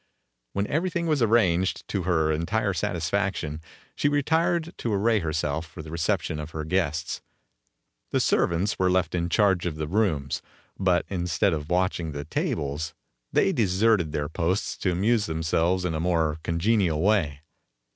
When 0.53 0.65
everything 0.65 1.05
was 1.05 1.21
arranged 1.21 1.87
to 1.89 2.01
her 2.09 2.31
entire 2.31 2.73
satisfaction, 2.73 3.61
she 3.95 4.09
retired 4.09 4.73
to 4.79 4.91
array 4.91 5.19
herself 5.19 5.67
for 5.67 5.83
the 5.83 5.91
reception 5.91 6.39
of 6.39 6.49
her 6.49 6.63
guests. 6.65 7.21
The 8.09 8.19
servants 8.19 8.79
were 8.79 8.89
left 8.89 9.13
in 9.13 9.29
charge 9.29 9.67
of 9.67 9.75
the 9.75 9.87
rooms, 9.87 10.41
but 10.79 11.05
instead 11.09 11.53
of 11.53 11.69
watching 11.69 12.13
the 12.13 12.25
tables, 12.25 12.95
they 13.31 13.53
deserted 13.53 14.11
their 14.11 14.27
posts 14.27 14.75
to 14.77 14.91
amuse 14.91 15.27
themselves 15.27 15.85
in 15.85 15.93
a 15.93 15.99
more 15.99 16.39
congenial 16.41 16.99
way. 16.99 17.41